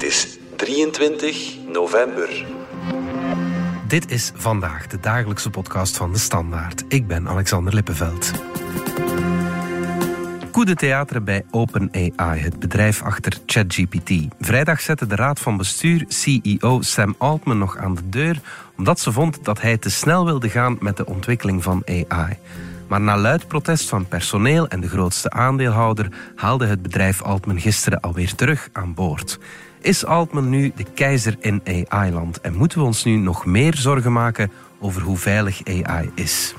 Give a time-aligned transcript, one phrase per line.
[0.00, 2.44] Het is 23 november.
[3.86, 6.84] Dit is vandaag de dagelijkse podcast van de Standaard.
[6.88, 8.30] Ik ben Alexander Lippenveld.
[10.50, 14.12] Coup de theater bij OpenAI, het bedrijf achter ChatGPT.
[14.38, 18.40] Vrijdag zette de raad van bestuur CEO Sam Altman nog aan de deur
[18.76, 22.38] omdat ze vond dat hij te snel wilde gaan met de ontwikkeling van AI.
[22.88, 28.00] Maar na luid protest van personeel en de grootste aandeelhouder haalde het bedrijf Altman gisteren
[28.00, 29.38] alweer terug aan boord.
[29.82, 34.12] Is Altman nu de keizer in AI-land en moeten we ons nu nog meer zorgen
[34.12, 36.54] maken over hoe veilig AI is?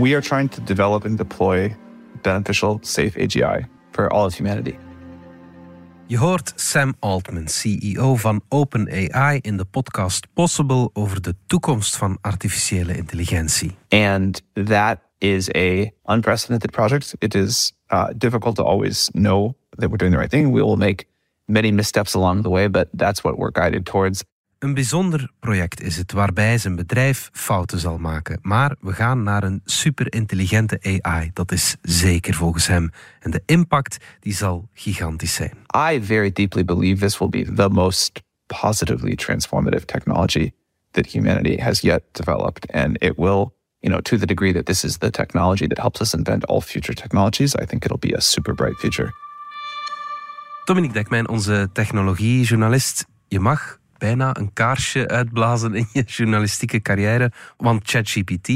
[0.00, 1.76] We are trying to develop and deploy
[2.22, 4.89] beneficial, safe AGI for all of humanity.
[6.10, 12.18] Je hoort Sam Altman, CEO van OpenAI, in de podcast Possible over de toekomst van
[12.20, 13.76] artificiële intelligentie.
[13.88, 17.14] And that is a unprecedented project.
[17.18, 20.52] It is uh, difficult to always know that we're doing the right thing.
[20.52, 21.04] We will make
[21.44, 24.24] many missteps along the way, but that's what we're guided towards.
[24.60, 28.38] Een bijzonder project is het waarbij zijn bedrijf fouten zal maken.
[28.42, 31.30] Maar we gaan naar een superintelligente AI.
[31.32, 32.90] Dat is zeker volgens hem.
[33.20, 35.52] En de impact die zal gigantisch zijn.
[35.92, 38.22] I very deeply believe this will be the most
[38.60, 40.50] positively transformative technology
[40.90, 42.72] that humanity has yet developed.
[42.72, 46.00] And it will, you know, to the degree that this is the technology that helps
[46.00, 49.12] us invent all future technologies, I think it'll be a super bright future.
[50.64, 53.06] Dominique Dekmijn, onze technologiejournalist.
[53.28, 57.32] Je mag bijna een kaarsje uitblazen in je journalistieke carrière.
[57.56, 58.46] Want ChatGPT,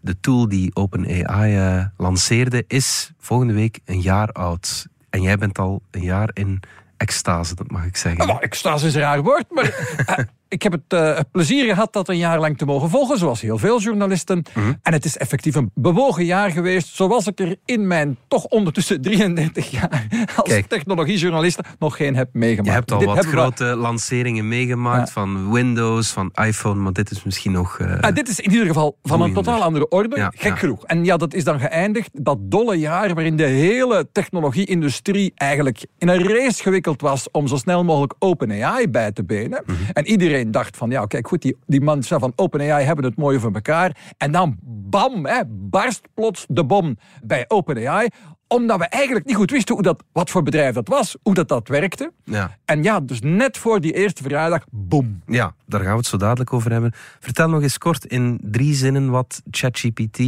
[0.00, 4.86] de tool die OpenAI uh, lanceerde, is volgende week een jaar oud.
[5.10, 6.62] En jij bent al een jaar in
[6.96, 8.26] extase, dat mag ik zeggen.
[8.26, 12.08] Nou, extase is een raar woord, maar uh, ik heb het uh, plezier gehad dat
[12.08, 14.36] een jaar lang te mogen volgen, zoals heel veel journalisten.
[14.36, 14.78] Mm -hmm.
[14.82, 19.00] En het is effectief een bewogen jaar geweest, zoals ik er in mijn toch ondertussen
[19.00, 20.06] 33 jaar
[20.36, 22.68] als technologiejournalist nog geen heb meegemaakt.
[22.68, 23.76] Je hebt al dit wat grote we...
[23.76, 25.12] lanceringen meegemaakt ja.
[25.12, 27.78] van Windows, van iPhone, maar dit is misschien nog...
[27.78, 30.56] Uh, uh, dit is in ieder geval van een totaal andere orde, ja, gek ja.
[30.56, 30.86] genoeg.
[30.86, 36.08] En ja, dat is dan geëindigd, dat dolle jaar waarin de hele technologie-industrie eigenlijk in
[36.08, 39.62] een race gewikkeld was om zo snel mogelijk OpenAI bij te benen.
[39.66, 39.86] Mm -hmm.
[39.92, 43.38] En iedereen dacht van, ja, kijk goed, die, die mensen van OpenAI hebben het mooi
[43.38, 43.96] voor elkaar.
[44.16, 48.08] En dan, bam, hè, barst plots de bom bij OpenAI
[48.50, 51.48] omdat we eigenlijk niet goed wisten hoe dat, wat voor bedrijf dat was, hoe dat,
[51.48, 52.12] dat werkte.
[52.24, 52.56] Ja.
[52.64, 55.22] En ja, dus net voor die eerste verjaardag, boom.
[55.26, 56.92] Ja, daar gaan we het zo dadelijk over hebben.
[57.20, 60.18] Vertel nog eens kort in drie zinnen wat ChatGPT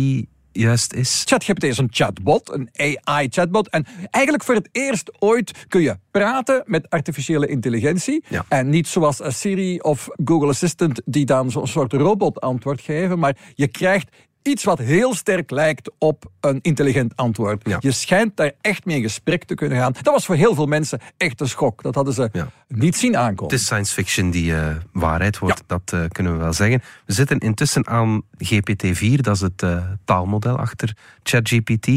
[0.52, 1.22] juist is?
[1.26, 2.68] ChatGPT is een chatbot, een
[3.04, 3.68] AI-chatbot.
[3.68, 8.24] En eigenlijk voor het eerst ooit kun je praten met artificiële intelligentie.
[8.28, 8.44] Ja.
[8.48, 13.18] En niet zoals Siri of Google Assistant die dan zo'n soort robotantwoord geven.
[13.18, 14.08] Maar je krijgt
[14.42, 17.68] iets wat heel sterk lijkt op een intelligent antwoord.
[17.68, 17.76] Ja.
[17.80, 19.92] Je schijnt daar echt mee in gesprek te kunnen gaan.
[19.92, 21.82] Dat was voor heel veel mensen echt een schok.
[21.82, 22.48] Dat hadden ze ja.
[22.68, 23.52] niet zien aankomen.
[23.52, 25.64] Het is science fiction die uh, waarheid wordt, ja.
[25.78, 26.82] dat uh, kunnen we wel zeggen.
[27.06, 31.88] We zitten intussen aan GPT-4, dat is het uh, taalmodel achter ChatGPT.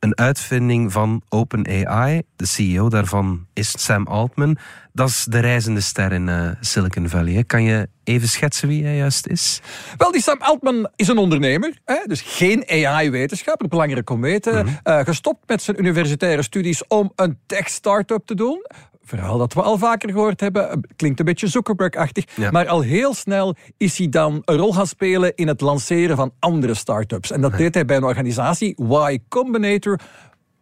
[0.00, 2.22] Een uitvinding van OpenAI.
[2.36, 4.56] De CEO daarvan is Sam Altman.
[4.92, 7.32] Dat is de reizende ster in uh, Silicon Valley.
[7.32, 7.42] Hè.
[7.42, 9.60] Kan je even schetsen wie hij juist is?
[9.96, 11.78] Wel, die Sam Altman is een ondernemer.
[11.84, 11.96] Hè?
[12.06, 14.52] Dus geen AI-wetenschapper, belangrijk om weten.
[14.52, 14.92] Mm -hmm.
[14.92, 18.66] uh, gestopt met zijn universitaire studies om een tech-startup te doen
[19.04, 20.80] verhaal dat we al vaker gehoord hebben.
[20.96, 22.24] Klinkt een beetje Zuckerberg-achtig.
[22.36, 22.50] Ja.
[22.50, 26.32] Maar al heel snel is hij dan een rol gaan spelen in het lanceren van
[26.38, 27.30] andere start-ups.
[27.30, 28.74] En dat deed hij bij een organisatie,
[29.10, 29.98] Y Combinator.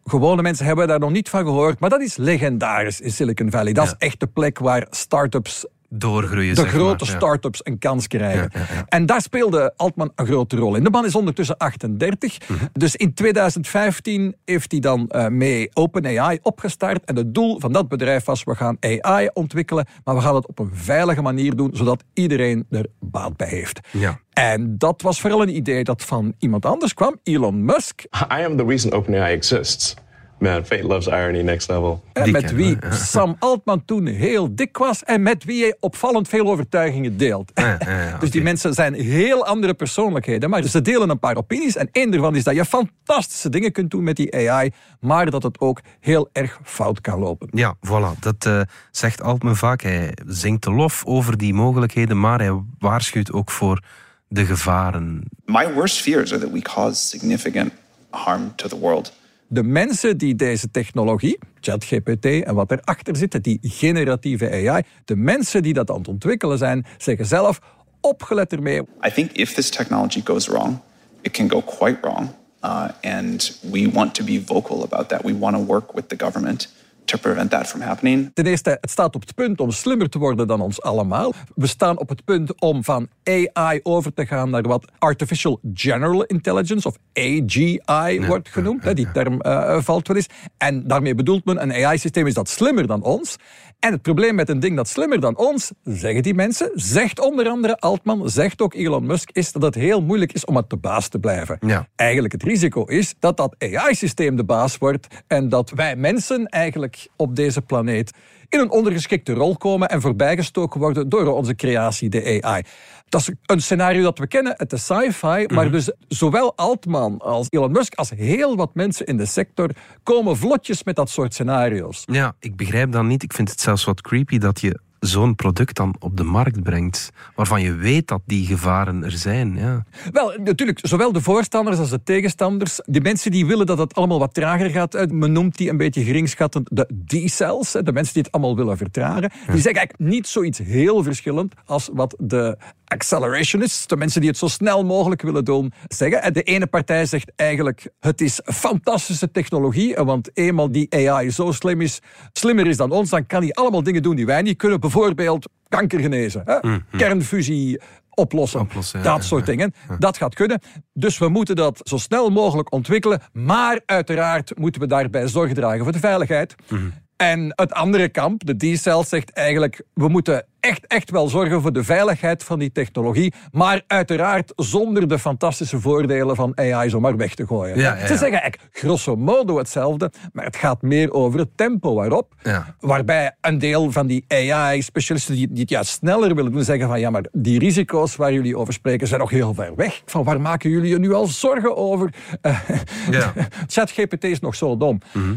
[0.03, 1.79] Gewone mensen hebben daar nog niet van gehoord.
[1.79, 3.73] Maar dat is legendarisch in Silicon Valley.
[3.73, 3.91] Dat Ja.
[3.91, 7.13] is echt de plek waar start-ups Doorgroeien, de zeg grote maar.
[7.13, 7.19] Ja.
[7.19, 8.49] start-ups een kans krijgen.
[8.53, 8.85] Ja, ja, ja.
[8.87, 10.83] En daar speelde Altman een grote rol in.
[10.83, 12.49] De man is ondertussen 38.
[12.49, 12.65] Mhm.
[12.73, 17.05] Dus in 2015 heeft hij dan uh, mee OpenAI opgestart.
[17.05, 20.47] En het doel van dat bedrijf was, we gaan AI ontwikkelen, maar we gaan het
[20.47, 23.79] op een veilige manier doen, zodat iedereen er baat bij heeft.
[23.91, 24.19] Ja.
[24.33, 28.01] En dat was vooral een idee dat van iemand anders kwam, Elon Musk.
[28.39, 29.95] I am the reason OpenAI exists.
[30.39, 32.03] Man, fate loves irony next level.
[32.13, 32.77] En met wie.
[33.11, 37.51] Sam Altman toen heel dik was en met wie hij opvallend veel overtuigingen deelt.
[37.53, 41.37] Ja, ja, ja, dus die mensen zijn heel andere persoonlijkheden, maar ze delen een paar
[41.37, 41.75] opinies.
[41.75, 45.43] En één daarvan is dat je fantastische dingen kunt doen met die AI, maar dat
[45.43, 47.47] het ook heel erg fout kan lopen.
[47.51, 48.19] Ja, voilà.
[48.19, 48.61] Dat eh,
[48.91, 49.81] zegt Altman vaak.
[49.81, 53.83] Hij zingt de lof over die mogelijkheden, maar hij waarschuwt ook voor
[54.27, 55.23] de gevaren.
[55.45, 57.71] My worst fears are that we cause significant
[58.09, 59.13] harm to the world
[59.51, 65.63] De mensen die deze technologie, ChatGPT en wat erachter zit, die generatieve AI, de mensen
[65.63, 67.59] die dat aan het ontwikkelen zijn, zeggen zelf,
[68.01, 68.81] opgelet ermee.
[69.05, 70.77] I think if this technology goes wrong,
[71.21, 72.29] it can go quite wrong.
[72.63, 75.21] Uh, and we want to be vocal about that.
[75.23, 76.73] We want to work with the government
[77.09, 78.31] to prevent that from happening.
[78.33, 81.33] Ten eerste, het staat op het punt om slimmer te worden dan ons allemaal.
[81.55, 86.23] We staan op het punt om van AI over te gaan naar wat Artificial General
[86.23, 88.95] Intelligence of AGI wordt genoemd.
[88.95, 90.27] Die term uh, valt wel eens.
[90.57, 93.37] En daarmee bedoelt men een AI-systeem is dat slimmer dan ons.
[93.79, 97.47] En het probleem met een ding dat slimmer dan ons, zeggen die mensen, zegt onder
[97.47, 100.77] andere Altman, zegt ook Elon Musk, is dat het heel moeilijk is om het de
[100.77, 101.57] baas te blijven.
[101.65, 101.87] Ja.
[101.95, 106.98] Eigenlijk het risico is dat dat AI-systeem de baas wordt en dat wij mensen eigenlijk
[107.15, 108.11] op deze planeet
[108.49, 112.63] in een ondergeschikte rol komen en voorbijgestoken worden door onze creatie, de AI.
[113.09, 115.71] Dat is een scenario dat we kennen, het is sci-fi, maar mhm.
[115.71, 119.69] dus zowel Altman als Elon Musk als heel wat mensen in de sector
[120.03, 122.03] komen vlotjes met dat soort scenario's.
[122.05, 123.23] Ja, ik begrijp dat niet.
[123.23, 127.11] Ik vind het zelfs wat creepy dat je zo'n product dan op de markt brengt,
[127.35, 129.55] waarvan je weet dat die gevaren er zijn.
[129.55, 129.83] Ja.
[130.11, 134.19] Wel, natuurlijk, zowel de voorstanders als de tegenstanders, die mensen die willen dat het allemaal
[134.19, 138.31] wat trager gaat, men noemt die een beetje geringschattend de D-cells, de mensen die het
[138.31, 142.57] allemaal willen vertragen, die zeggen eigenlijk niet zoiets heel verschillend als wat de
[142.89, 146.33] accelerationists, de mensen die het zo snel mogelijk willen doen, zeggen.
[146.33, 151.81] De ene partij zegt eigenlijk, het is fantastische technologie, want eenmaal die AI zo slim
[151.81, 151.99] is,
[152.33, 154.79] slimmer is dan ons, dan kan hij allemaal dingen doen die wij niet kunnen.
[154.79, 156.57] Bijvoorbeeld kanker genezen, hè?
[156.61, 156.99] Mm, mm.
[156.99, 159.73] kernfusie oplossen, oplossen dat soort dingen.
[159.99, 160.61] Dat gaat kunnen.
[160.93, 165.83] Dus we moeten dat zo snel mogelijk ontwikkelen, maar uiteraard moeten we daarbij zorg dragen
[165.83, 166.55] voor de veiligheid.
[166.67, 166.93] Mm.
[167.21, 169.81] En het andere kamp, de D-cell, zegt eigenlijk...
[169.93, 175.07] we moeten echt, echt wel zorgen voor de veiligheid van die technologie, maar uiteraard zonder
[175.07, 177.79] de fantastische voordelen van AI zomaar weg te gooien.
[177.79, 182.33] Ze zeggen eigenlijk grosso modo hetzelfde, maar het gaat meer over het tempo waarop.
[182.79, 186.99] Waarbij een deel van die AI-specialisten die, die, het juist sneller willen doen, zeggen van
[186.99, 190.01] ja, maar die risico's waar jullie over spreken zijn nog heel ver weg.
[190.05, 192.13] Van waar maken jullie je nu al zorgen over?
[193.67, 194.99] ChatGPT is nog zo dom.
[195.13, 195.33] Mhm.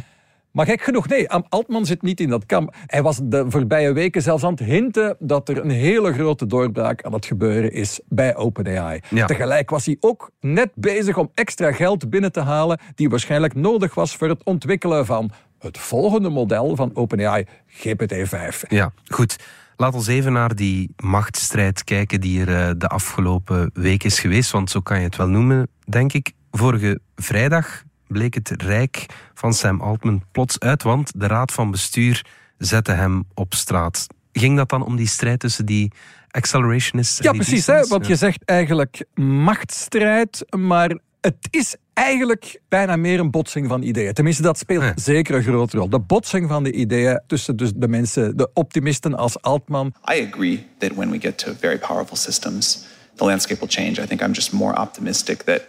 [0.53, 2.75] Maar gek genoeg, nee, Altman zit niet in dat kamp.
[2.87, 7.03] Hij was de voorbije weken zelfs aan het hinten dat er een hele grote doorbraak
[7.03, 9.01] aan het gebeuren is bij OpenAI.
[9.27, 13.95] Tegelijk was hij ook net bezig om extra geld binnen te halen die waarschijnlijk nodig
[13.95, 18.61] was voor het ontwikkelen van het volgende model van OpenAI, GPT-5.
[18.69, 19.37] Ja, goed.
[19.77, 24.51] Laat ons even naar die machtsstrijd kijken die er eh, de afgelopen week is geweest,
[24.51, 26.33] want zo kan je het wel noemen, denk ik.
[26.51, 32.25] Vorige vrijdag bleek het rijk van Sam Altman plots uit, want de raad van bestuur
[32.59, 34.07] zette hem op straat.
[34.33, 35.93] Ging dat dan om die strijd tussen die
[36.31, 37.67] accelerationists en Ja, precies.
[37.67, 43.83] Hè, want je zegt eigenlijk machtsstrijd, maar het is eigenlijk bijna meer een botsing van
[43.83, 44.13] ideeën.
[44.13, 45.89] Tenminste, dat speelt zeker een grote rol.
[45.89, 49.87] De botsing van de ideeën tussen dus de mensen, de optimisten als Altman.
[49.87, 54.03] I agree that when we get to very powerful systems, the landscape will change.
[54.03, 55.63] I think I'm just more optimistic that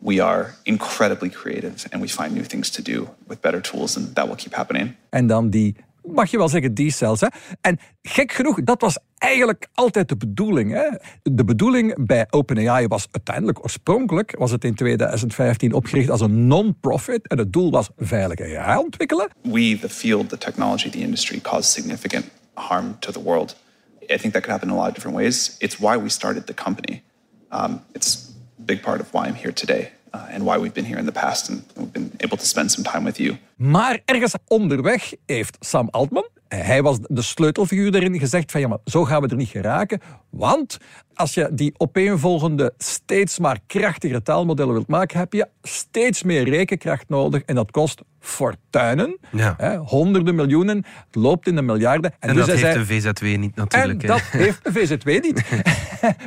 [0.00, 4.14] we are incredibly creative and we find new things to do with better tools and
[4.14, 4.94] that will keep happening.
[5.10, 5.76] En dan die
[6.14, 7.20] mag je wel zeggen, die cells.
[7.20, 7.26] Hè?
[7.60, 10.72] En gek genoeg, dat was eigenlijk altijd de bedoeling.
[10.72, 10.88] Hè?
[11.22, 17.28] De bedoeling bij OpenAI was uiteindelijk, oorspronkelijk, was het in 2015 opgericht als een non-profit.
[17.28, 19.28] En het doel was veilige AI ontwikkelen.
[19.42, 22.24] We, the field, the technology, the industry, cause significant
[22.54, 23.56] harm to the world.
[24.10, 25.56] I think that could happen in a lot of different ways.
[25.58, 27.02] It's why we started the company.
[27.52, 28.28] Um, it's
[28.64, 29.90] big part of why I'm here today.
[30.10, 32.70] Uh, and why we've been here in the past and we've been able to spend
[32.70, 33.36] some time with you.
[33.56, 38.78] Maar ergens onderweg heeft Sam Altman, hij was de sleutelfiguur daarin, gezegd van ja, maar
[38.84, 40.00] zo gaan we er niet geraken.
[40.30, 40.78] Want
[41.14, 47.08] als je die opeenvolgende steeds maar krachtigere taalmodellen wilt maken, heb je steeds meer rekenkracht
[47.08, 49.18] nodig en dat kost fortuinen.
[49.32, 49.54] Ja.
[49.56, 50.76] Hè, honderden miljoenen,
[51.06, 52.14] het loopt in de miljarden.
[52.18, 54.02] En, dus dat heeft de VZW niet natuurlijk.
[54.02, 55.44] En dat heeft de VZW niet.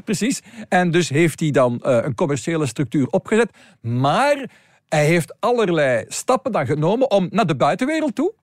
[0.06, 0.42] Precies.
[0.70, 3.50] En dus heeft hij dan uh, een commerciële structuur opgezet.
[3.82, 4.50] Maar
[4.88, 8.34] hij heeft allerlei stappen dan genomen om naar de buitenwereld toe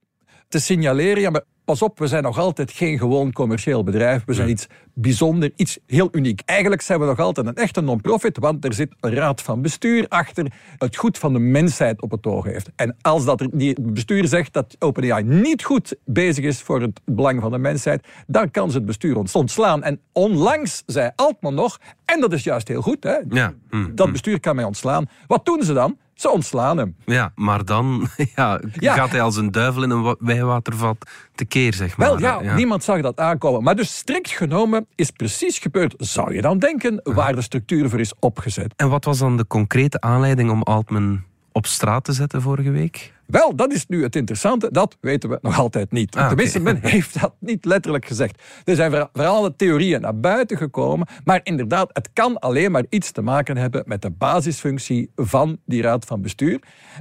[0.49, 4.23] te signaleren, ja, maar pas op, we zijn nog altijd geen gewoon commercieel bedrijf.
[4.27, 6.43] We zijn iets bijzonder, iets heel uniek.
[6.45, 10.07] Eigenlijk zijn we nog altijd een echte non-profit, want er zit een raad van bestuur
[10.09, 12.71] achter het goed van de mensheid op het oog heeft.
[12.77, 17.01] En als dat er, die bestuur zegt dat OpenAI niet goed bezig is voor het
[17.05, 19.83] belang van de mensheid, dan kan ze het bestuur ontslaan.
[19.83, 23.55] En onlangs zei Altman nog, en dat is juist heel goed, hè, ja.
[23.71, 24.13] Hm, dat hm.
[24.13, 25.09] bestuur kan mij ontslaan.
[25.27, 25.99] Wat doen ze dan?
[26.19, 26.97] Ze ontslaan hem.
[27.05, 32.09] Ja, maar dan ja, gaat hij als een duivel in een wijwatervat tekeer, zeg maar.
[32.09, 33.63] Wel, ja, niemand zag dat aankomen.
[33.63, 38.01] Maar dus strikt genomen is precies gebeurd, zou je dan denken, waar de structuur voor
[38.01, 38.73] is opgezet.
[38.77, 41.23] En wat was dan de concrete aanleiding om Altman
[41.53, 43.13] op straat te zetten vorige week?
[43.29, 44.69] Wel, dat is nu het interessante.
[44.71, 46.17] Dat weten we nog altijd niet.
[46.17, 48.43] Ah, Tenminste, men heeft dat niet letterlijk gezegd.
[48.65, 51.07] Er zijn vooral de theorieën naar buiten gekomen.
[51.25, 55.83] Maar inderdaad, het kan alleen maar iets te maken hebben met de basisfunctie van die
[55.83, 56.61] raad van bestuur.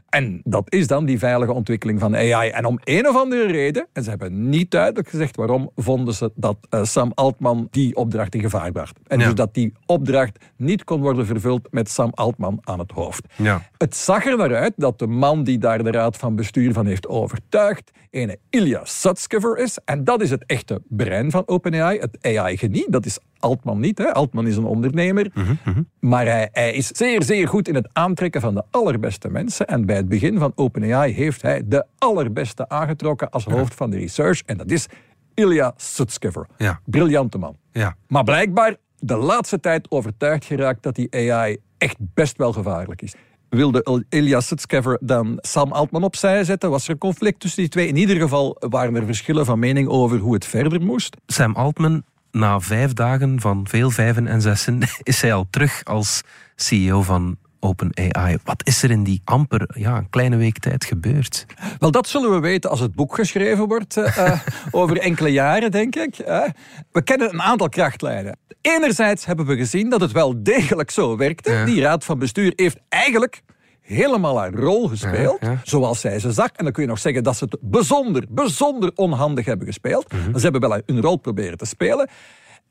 [0.10, 2.50] En dat is dan die veilige ontwikkeling van AI.
[2.50, 6.32] En om een of andere reden, en ze hebben niet duidelijk gezegd waarom, vonden ze
[6.36, 9.00] dat uh, Sam Altman die opdracht in gevaar bracht.
[9.08, 13.26] En dus dat die opdracht niet kon worden vervuld met Sam Altman aan het hoofd.
[13.36, 13.62] Ja.
[13.78, 16.86] Het zag er naar uit dat de man die daar de raad van bestuur van
[16.86, 19.78] heeft overtuigd, ene Ilya Sutskever is.
[19.86, 22.86] En dat is het echte brein van OpenAI, het AI-genie.
[22.90, 23.98] Dat is Altman niet.
[23.98, 24.14] Hè.
[24.14, 25.32] Altman is een ondernemer.
[25.34, 25.82] Mhm, mhm.
[26.00, 29.68] Maar hij, hij, is zeer, zeer goed in het aantrekken van de allerbeste mensen.
[29.68, 33.98] En bij het begin van OpenAI heeft hij de allerbeste aangetrokken als hoofd van de
[33.98, 34.42] research.
[34.46, 34.88] En dat is
[35.34, 36.48] Ilya Sutskever.
[36.58, 36.80] Ja.
[36.86, 37.58] Briljante man.
[37.72, 37.96] Ja.
[38.08, 43.14] Maar blijkbaar de laatste tijd overtuigd geraakt dat die AI echt best wel gevaarlijk is
[43.50, 46.70] wilde Elias Sutskever dan Sam Altman opzij zetten?
[46.70, 47.88] Was er een conflict tussen die twee?
[47.88, 51.18] In ieder geval waren er verschillen van mening over hoe het verder moest.
[51.26, 56.22] Sam Altman, na vijf dagen van veel vijven en zessen, is hij al terug als
[56.56, 58.38] CEO van OpenAI.
[58.44, 61.46] Wat is er in die amper ja, een kleine week tijd gebeurd?
[61.80, 64.32] Wel, dat zullen we weten als het boek geschreven wordt uh,
[64.72, 66.20] over enkele jaren, denk ik.
[66.20, 66.44] Uh,
[66.92, 68.38] we kennen een aantal krachtlijnen.
[68.62, 71.62] Enerzijds hebben we gezien dat het wel degelijk zo werkte.
[71.66, 73.42] Die raad van bestuur heeft eigenlijk
[73.82, 76.50] helemaal haar rol gespeeld, zoals zij ze zag.
[76.52, 80.14] En dan kun je nog zeggen dat ze het bijzonder, bijzonder onhandig hebben gespeeld.
[80.14, 82.10] Mm Ze hebben wel een rol proberen te spelen.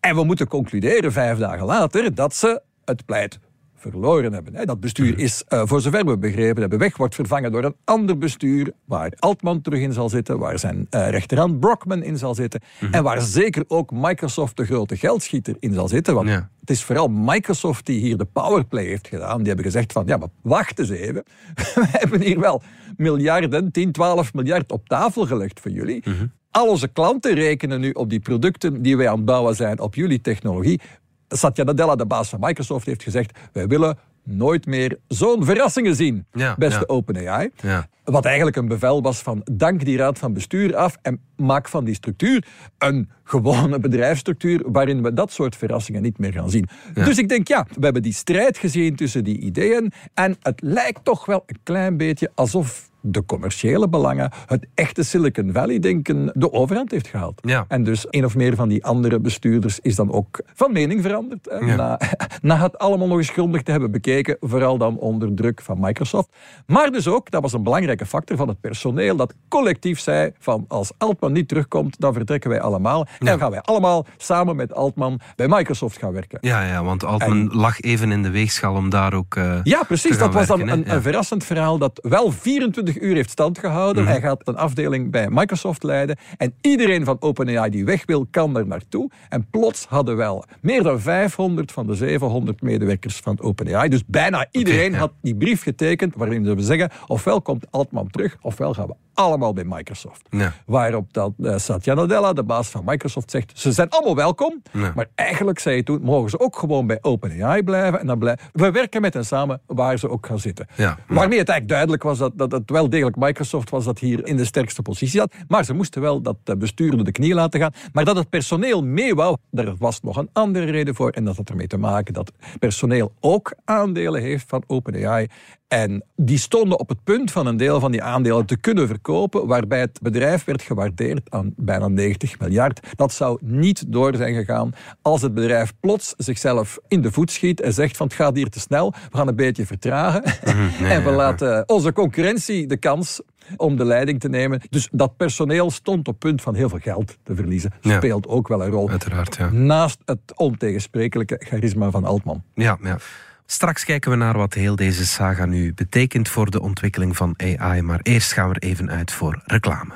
[0.01, 3.39] En we moeten concluderen, vijf dagen later, dat ze het pleit
[3.77, 4.67] verloren hebben.
[4.67, 5.21] Dat bestuur mhm.
[5.21, 9.13] is, uh, voor zover we begrepen hebben, weg, wordt vervangen door een ander bestuur, waar
[9.19, 12.95] Altman terug in zal zitten, waar zijn uh, rechterhand Brockman in zal zitten, mhm.
[12.95, 16.15] en waar zeker ook Microsoft de grote geldschieter in zal zitten.
[16.15, 19.39] Want het is vooral Microsoft die hier de powerplay heeft gedaan.
[19.39, 21.23] Die hebben gezegd van, ja, maar wacht eens even.
[21.75, 22.63] We hebben hier wel
[22.97, 26.03] miljarden, 10, 12 miljard op tafel gelegd voor jullie.
[26.05, 26.27] Mhm.
[26.51, 29.95] Al onze klanten rekenen nu op die producten die wij aan het bouwen zijn op
[29.95, 30.81] jullie technologie.
[31.29, 36.27] Satya Nadella, de baas van Microsoft, heeft gezegd: wij willen nooit meer zo'n verrassingen zien,
[36.57, 36.85] beste ja.
[36.87, 37.51] OpenAI.
[37.63, 37.89] Ja.
[38.05, 41.85] Wat eigenlijk een bevel was van dank die raad van bestuur af en maak van
[41.85, 42.47] die structuur
[42.79, 46.69] een gewone bedrijfsstructuur waarin we dat soort verrassingen niet meer gaan zien.
[46.95, 51.05] Dus ik denk ja, we hebben die strijd gezien tussen die ideeën en het lijkt
[51.05, 56.91] toch wel een klein beetje alsof de commerciële belangen, het echte Silicon Valley-denken de overhand
[56.91, 57.41] heeft gehaald.
[57.45, 57.65] Ja.
[57.69, 61.61] En dus een of meer van die andere bestuurders is dan ook van mening veranderd.
[61.61, 62.01] Na,
[62.43, 66.29] na het allemaal nog eens grondig te hebben bekeken, vooral dan onder druk van Microsoft.
[66.67, 70.65] Maar dus ook, dat was een belangrijke factor van het personeel, dat collectief zei van
[70.69, 73.07] als Altman niet terugkomt, dan vertrekken wij allemaal.
[73.19, 76.39] En gaan wij allemaal samen met Altman bij Microsoft gaan werken.
[76.41, 80.19] Ja, ja want Altman lag even in de weegschaal om daar ook uh, Ja, precies.
[80.19, 84.03] dat was dan een, een verrassend verhaal dat wel 24 uur heeft stand gehouden.
[84.03, 84.13] Mhm.
[84.13, 86.17] Hij gaat een afdeling bij Microsoft leiden.
[86.37, 89.11] En iedereen van OpenAI die weg wil, kan er naartoe.
[89.29, 93.89] En plots hadden wel meer dan 500 van de 700 medewerkers van OpenAI.
[93.89, 98.75] Dus bijna iedereen had die brief getekend waarin ze zeggen ofwel komt Altman terug, ofwel
[98.75, 100.27] gaan we allemaal bij Microsoft.
[100.31, 100.53] Ja.
[100.67, 103.53] Waarop dat, uh, Satya Nadella, de baas van Microsoft, zegt...
[103.55, 104.63] ze zijn allemaal welkom,
[104.95, 106.03] maar eigenlijk, zei je toen...
[106.03, 108.01] mogen ze ook gewoon bij OpenAI blijven.
[108.01, 110.67] En dan blijven we werken met hen samen waar ze ook gaan zitten.
[110.75, 110.99] Ja.
[111.07, 113.85] Waarmee het eigenlijk duidelijk was dat, dat het wel degelijk Microsoft was...
[113.85, 115.35] dat hier in de sterkste positie zat.
[115.49, 117.73] Maar ze moesten wel dat bestuur door de knie laten gaan.
[117.93, 121.11] Maar dat het personeel mee wou, daar was nog een andere reden voor.
[121.11, 125.29] En dat had ermee te maken dat personeel ook aandelen heeft van OpenAI.
[125.69, 129.47] En die stonden op het punt van een deel van die aandelen te kunnen verkopen,
[129.47, 132.81] waarbij het bedrijf werd gewaardeerd aan bijna 90 miljard.
[132.97, 137.61] Dat zou niet door zijn gegaan als het bedrijf plots zichzelf in de voet schiet
[137.61, 141.05] en zegt van het gaat hier te snel, we gaan een beetje vertragen mhm, en
[141.05, 143.21] we laten onze concurrentie de kans
[143.57, 144.61] om de leiding te nemen.
[144.71, 147.73] Dus dat personeel stond op punt van heel veel geld te verliezen.
[147.81, 148.91] Speelt ook wel een rol.
[148.91, 149.51] Uiteraard, ja.
[149.51, 152.43] Naast het ontegensprekelijke charisma van Altman.
[152.55, 152.99] Ja, ja.
[153.47, 157.83] Straks kijken we naar wat heel deze saga nu betekent voor de ontwikkeling van AI.
[157.83, 159.93] Maar eerst gaan we er even uit voor reclame.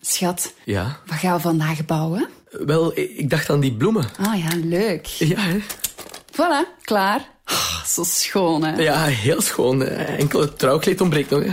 [0.00, 0.98] Schat, ja?
[1.06, 2.28] wat gaan we vandaag bouwen?
[2.50, 4.04] Wel, ik dacht aan die bloemen.
[4.18, 5.06] Ah ja, leuk.
[5.06, 5.58] Ja, hè?
[6.32, 7.28] Voilà, klaar.
[7.46, 8.82] Oh, zo schoon, hè?
[8.82, 9.82] Ja, heel schoon.
[9.82, 11.52] Enkel het trouwkleed ontbreekt nog, hè?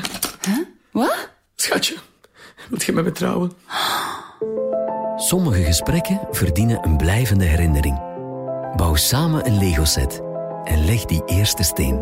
[0.51, 0.65] Huh?
[0.91, 1.29] Wat?
[1.55, 1.95] Schatje,
[2.69, 3.51] wilt je met me trouwen?
[5.19, 7.97] Sommige gesprekken verdienen een blijvende herinnering.
[8.75, 10.21] Bouw samen een Lego-set
[10.63, 11.99] en leg die eerste steen.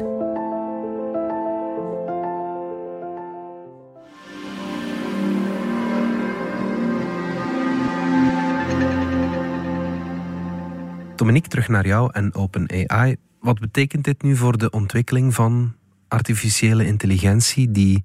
[11.16, 13.16] Dominique, terug naar jou en OpenAI.
[13.40, 15.76] Wat betekent dit nu voor de ontwikkeling van
[16.08, 17.72] artificiële intelligentie?
[17.72, 18.04] Die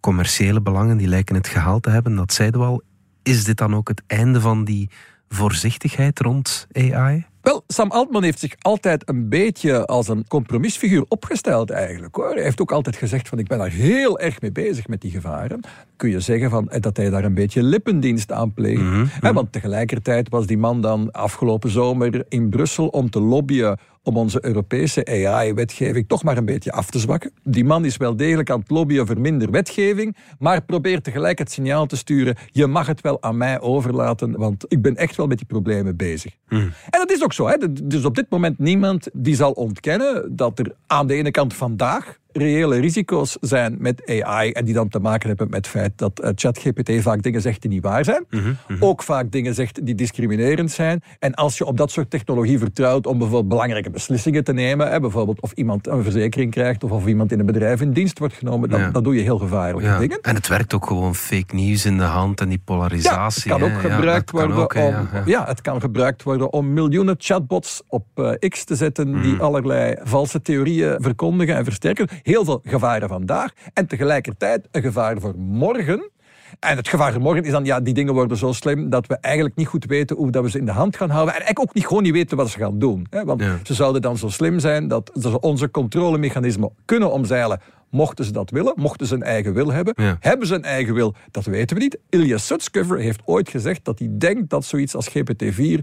[0.00, 2.82] commerciële belangen die lijken het gehaald te hebben, dat zeiden we al.
[3.22, 4.90] Is dit dan ook het einde van die
[5.28, 7.26] voorzichtigheid rond AI?
[7.40, 12.14] Wel, Sam Altman heeft zich altijd een beetje als een compromisfiguur opgesteld eigenlijk.
[12.14, 12.34] Hoor.
[12.34, 15.10] Hij heeft ook altijd gezegd van ik ben daar heel erg mee bezig met die
[15.10, 15.60] gevaren.
[15.96, 18.80] Kun je zeggen van, eh, dat hij daar een beetje lippendienst aan pleegt.
[18.80, 24.16] Mm want tegelijkertijd was die man dan afgelopen zomer in Brussel om te lobbyen om
[24.16, 27.32] onze Europese AI-wetgeving toch maar een beetje af te zwakken.
[27.42, 31.52] Die man is wel degelijk aan het lobbyen voor minder wetgeving, maar probeert tegelijk het
[31.52, 35.26] signaal te sturen, je mag het wel aan mij overlaten, want ik ben echt wel
[35.26, 36.36] met die problemen bezig.
[36.48, 36.72] Hmm.
[36.90, 37.46] En dat is ook zo.
[37.46, 37.56] Hè?
[37.84, 42.18] Dus op dit moment niemand die zal ontkennen dat er aan de ene kant vandaag
[42.32, 46.20] reële risico's zijn met AI en die dan te maken hebben met het feit dat
[46.24, 48.24] uh, ChatGPT vaak dingen zegt die niet waar zijn.
[48.30, 48.84] Mhm, mhm.
[48.84, 51.02] Ook vaak dingen zegt die discriminerend zijn.
[51.18, 55.00] En als je op dat soort technologie vertrouwt om bijvoorbeeld belangrijke beslissingen te nemen, hè,
[55.00, 58.34] bijvoorbeeld of iemand een verzekering krijgt of of iemand in een bedrijf in dienst wordt
[58.34, 60.18] genomen, dan, dan doe je heel gevaarlijke dingen.
[60.20, 63.50] En het werkt ook gewoon fake news in de hand en die polarisatie.
[63.50, 67.82] Ja, het kan ook gebruikt worden om, ja, het kan gebruikt worden om miljoenen chatbots
[67.86, 69.42] op uh, X te zetten die mhm.
[69.42, 75.34] allerlei valse theorieën verkondigen en versterken heel veel gevaren vandaag en tegelijkertijd een gevaar voor
[75.36, 76.10] morgen.
[76.58, 79.16] En het gevaar voor morgen is dan, ja, die dingen worden zo slim dat we
[79.20, 81.34] eigenlijk niet goed weten hoe dat we ze in de hand gaan houden.
[81.34, 83.06] En eigenlijk ook niet, gewoon niet weten wat ze gaan doen.
[83.10, 83.24] Hè?
[83.24, 87.60] Want ze zouden dan zo slim zijn dat ze onze controlemechanismen kunnen omzeilen
[87.90, 89.94] mochten ze dat willen, mochten ze een eigen wil hebben.
[90.20, 91.14] Hebben ze een eigen wil?
[91.30, 91.98] Dat weten we niet.
[92.08, 95.80] Ilya Sutskever heeft ooit gezegd dat hij denkt dat zoiets als GPT-4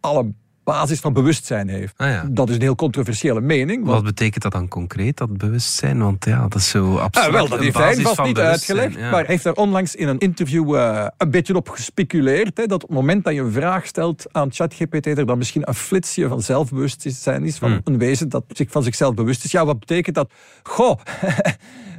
[0.00, 0.32] alle
[0.64, 1.94] basis van bewustzijn heeft.
[1.96, 2.24] Ah, ja.
[2.30, 3.84] Dat is een heel controversiële mening.
[3.84, 5.98] Wat betekent dat dan concreet, dat bewustzijn?
[5.98, 7.28] Want ja, dat is zo abstract.
[7.28, 8.98] Ah, wel, dat heeft hij vast niet uitgelegd.
[8.98, 12.56] Maar hij heeft daar onlangs in een interview uh, een beetje op gespeculeerd.
[12.56, 15.68] Hè, dat op het moment dat je een vraag stelt aan ChatGPT, er dan misschien
[15.68, 17.58] een flitsje van zelfbewustzijn is.
[17.58, 17.80] Van hmm.
[17.84, 19.50] een wezen dat zich van zichzelf bewust is.
[19.50, 20.32] Ja, wat betekent dat?
[20.62, 20.98] Goh...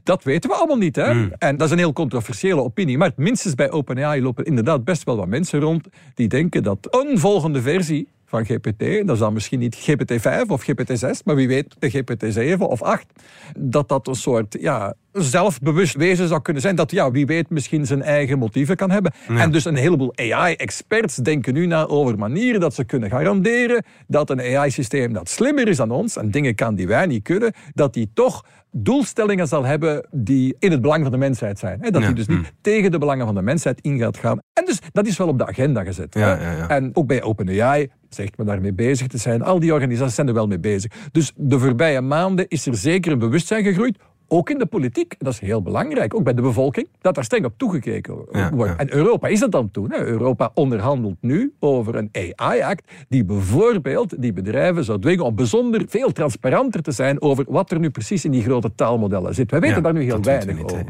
[0.05, 0.95] Dat weten we allemaal niet.
[0.95, 1.11] Hè?
[1.11, 1.31] Hmm.
[1.37, 2.97] En dat is een heel controversiële opinie.
[2.97, 7.19] Maar minstens bij OpenAI lopen inderdaad best wel wat mensen rond die denken dat een
[7.19, 11.75] volgende versie van GPT, dat is dan misschien niet GPT-5 of GPT-6, maar wie weet
[11.79, 13.05] de GPT-7 of 8,
[13.57, 17.85] dat dat een soort ja, zelfbewust wezen zou kunnen zijn, dat ja, wie weet misschien
[17.85, 19.13] zijn eigen motieven kan hebben.
[19.27, 24.29] En dus een heleboel AI-experts denken nu na over manieren dat ze kunnen garanderen dat
[24.29, 27.93] een AI-systeem dat slimmer is dan ons en dingen kan die wij niet kunnen, dat
[27.93, 31.79] die toch doelstellingen zal hebben die in het belang van de mensheid zijn.
[31.79, 32.51] Dat die dus niet hm.
[32.61, 34.39] tegen de belangen van de mensheid in gaat gaan.
[34.53, 36.13] En dus dat is wel op de agenda gezet.
[36.13, 39.41] Ja, en ook bij OpenAI zegt men daarmee bezig te zijn.
[39.41, 40.91] Al die organisaties zijn er wel mee bezig.
[41.11, 43.97] Dus de voorbije maanden is er zeker een bewustzijn gegroeid
[44.27, 47.45] ook in de politiek, dat is heel belangrijk, ook bij de bevolking, dat daar streng
[47.45, 48.15] op toegekeken
[48.53, 48.79] wordt.
[48.79, 49.91] En Europa is dat dan toen.
[49.91, 50.05] Hè.
[50.05, 56.11] Europa onderhandelt nu over een AI-act die bijvoorbeeld die bedrijven zou dwingen om bijzonder veel
[56.11, 59.51] transparanter te zijn over wat er nu precies in die grote taalmodellen zit.
[59.51, 60.85] Wij weten daar nu heel weinig over.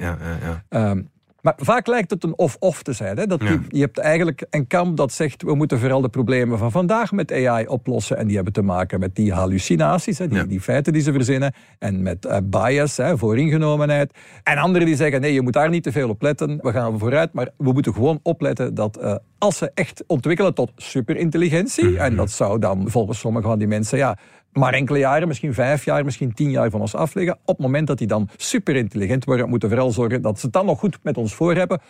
[0.69, 1.09] Um,
[1.45, 3.17] maar vaak lijkt het een of-of te zijn.
[3.17, 3.27] Hè?
[3.27, 5.41] Dat je, je, hebt eigenlijk een kamp dat zegt...
[5.41, 8.17] we moeten vooral de problemen van vandaag met AI oplossen.
[8.17, 10.27] En die hebben te maken met die hallucinaties, hè?
[10.27, 11.53] Die, die, feiten die ze verzinnen.
[11.79, 13.17] En met uh, bias, hè?
[13.17, 14.17] vooringenomenheid.
[14.43, 16.59] En anderen die zeggen, nee, je moet daar niet te veel op letten.
[16.61, 18.99] We gaan vooruit, maar we moeten gewoon opletten dat...
[19.01, 21.89] Uh, als ze echt ontwikkelen tot superintelligentie...
[21.89, 22.01] Mhm.
[22.01, 23.97] en dat zou dan volgens sommige van die mensen...
[23.97, 24.17] ja,
[24.57, 27.33] maar enkele jaren, misschien vijf jaar, misschien tien jaar van ons afleggen.
[27.33, 30.45] Op het moment dat die dan super intelligent worden, moeten we vooral zorgen dat ze
[30.45, 31.81] het dan nog goed met ons voor hebben.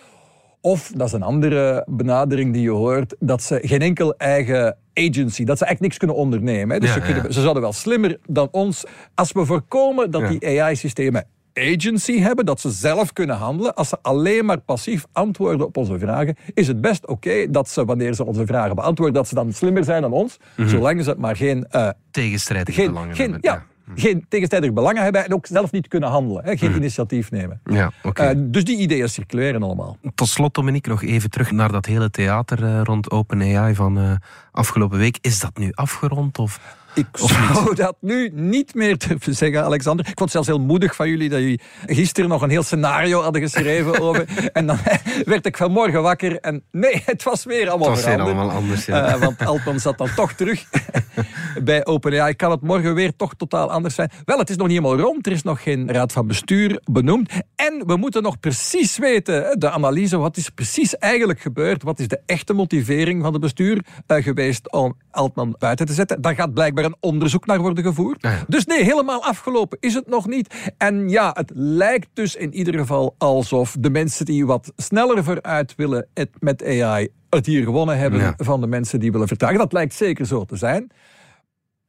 [0.61, 5.43] Of, dat is een andere benadering die je hoort, dat ze geen enkel eigen agency,
[5.43, 6.79] dat ze eigenlijk niks kunnen ondernemen.
[6.79, 11.27] Dus ze, ze, zouden wel slimmer dan ons, als we voorkomen dat die AI-systemen
[11.59, 13.73] agency hebben, dat ze zelf kunnen handelen.
[13.75, 17.85] Als ze alleen maar passief antwoorden op onze vragen, is het best oké dat ze,
[17.85, 20.69] wanneer ze onze vragen beantwoorden, dat ze dan slimmer zijn dan ons, mhm.
[20.69, 21.67] zolang ze maar geen...
[21.71, 23.99] Uh, Tegenstrijdige geen, belangen geen, Ja, mhm.
[23.99, 26.43] geen tegenstrijdige belangen hebben en ook zelf niet kunnen handelen.
[26.43, 26.79] Hè, geen mhm.
[26.79, 27.61] initiatief nemen.
[27.63, 28.25] Ja, okay.
[28.25, 29.97] uh, eh, dus die ideeën circuleren allemaal.
[30.15, 34.19] Tot slot, Dominique, nog even terug naar dat hele theater uh, rond OpenAI van
[34.51, 35.17] afgelopen week.
[35.21, 36.39] Is dat nu afgerond?
[36.39, 36.59] Of...
[36.95, 40.05] Ik zou dat nu niet meer durven zeggen, Alexander.
[40.07, 43.21] Ik vond het zelfs heel moedig van jullie dat jullie gisteren nog een heel scenario
[43.21, 44.49] hadden geschreven over.
[44.53, 44.77] en dan
[45.25, 48.37] werd ik vanmorgen wakker en nee, het was weer allemaal het was veranderd.
[48.37, 49.15] allemaal anders, ja.
[49.15, 50.65] Uh, want Altman zat dan toch terug
[51.63, 52.33] bij OpenAI.
[52.35, 54.11] Kan het morgen weer toch totaal anders zijn?
[54.25, 55.25] Wel, het is nog niet helemaal rond.
[55.25, 57.31] Er is nog geen raad van bestuur benoemd.
[57.55, 61.83] En we moeten nog precies weten, de analyse, wat is precies eigenlijk gebeurd?
[61.83, 66.21] Wat is de echte motivering van het bestuur uh, geweest om Altman buiten te zetten?
[66.21, 68.23] Daar gaat blijkbaar een onderzoek naar worden gevoerd.
[68.23, 70.73] Ah, dus nee, helemaal afgelopen is het nog niet.
[70.77, 75.75] En ja, het lijkt dus in ieder geval alsof de mensen die wat sneller vooruit
[75.75, 76.07] willen
[76.39, 79.57] met AI het hier gewonnen hebben van de mensen die willen vertragen.
[79.57, 80.91] Dat lijkt zeker zo te zijn.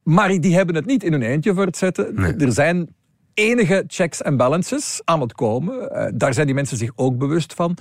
[0.03, 2.17] Maar die hebben het niet in hun eentje voor het zetten.
[2.39, 2.95] Er zijn
[3.33, 5.89] enige checks en balances aan het komen.
[5.91, 7.77] Uh, daar zijn die mensen zich ook bewust van.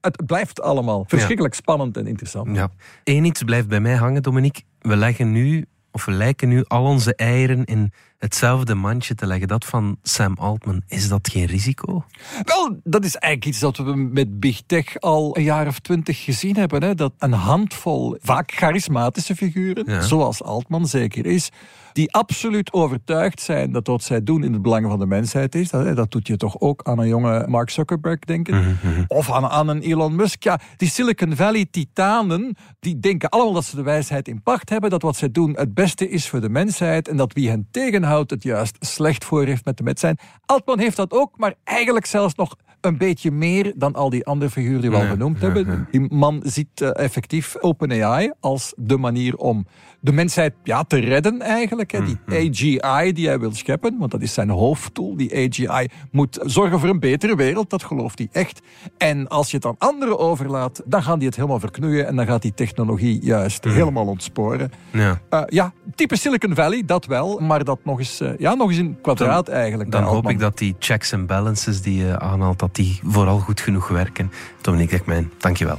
[0.00, 2.56] Het blijft allemaal verschrikkelijk spannend en interessant.
[2.56, 2.70] Ja.
[3.04, 4.62] Eén iets blijft bij mij hangen, Dominique.
[4.78, 9.48] We leggen nu, of we lijken nu al onze eieren in hetzelfde mandje te leggen.
[9.48, 12.04] Dat van Sam Altman, is dat geen risico?
[12.44, 16.24] Wel, dat is eigenlijk iets dat we met Big Tech al een jaar of twintig
[16.24, 16.82] gezien hebben.
[16.82, 16.94] Hè?
[16.94, 21.50] Dat een handvol, vaak charismatische figuren, zoals Altman zeker is,
[21.92, 25.70] die absoluut overtuigd zijn dat wat zij doen in het belang van de mensheid is.
[25.70, 28.54] Dat, dat doet je toch ook aan een jonge Mark Zuckerberg denken.
[28.54, 29.04] Mhm, mhm.
[29.06, 30.42] Of aan, aan een Elon Musk.
[30.42, 34.90] Ja, die Silicon Valley titanen, die denken allemaal dat ze de wijsheid in pacht hebben.
[34.90, 37.08] Dat wat zij doen het beste is voor de mensheid.
[37.08, 40.22] En dat wie hen tegenhoudt het juist slecht voor heeft met de mensheid.
[40.46, 44.50] Altman heeft dat ook, maar eigenlijk zelfs nog een beetje meer dan al die andere
[44.50, 45.88] figuren die we al genoemd hebben.
[45.90, 49.66] Die man ziet uh, effectief OpenAI als de manier om
[50.02, 51.90] de mensheid ja, te redden eigenlijk.
[51.90, 52.04] Hè.
[52.04, 52.36] Die mhm.
[52.36, 55.16] AGI die hij wil scheppen, want dat is zijn hoofddoel.
[55.16, 58.60] Die AGI moet zorgen voor een betere wereld, dat gelooft hij echt.
[58.98, 62.26] En als je het aan anderen overlaat, dan gaan die het helemaal verknoeien en dan
[62.26, 63.74] gaat die technologie juist mhm.
[63.74, 64.70] helemaal ontsporen.
[64.92, 65.20] Ja.
[65.30, 68.78] Uh, ja, type Silicon Valley, dat wel, maar dat nog eens, uh, ja, nog eens
[68.78, 69.90] in kwadraat eigenlijk.
[69.90, 73.60] Dan hoop ik dat die checks en balances die je aanhaalt, dat die vooral goed
[73.60, 74.32] genoeg werken.
[74.60, 75.78] Dominique Ekmijn, dankjewel.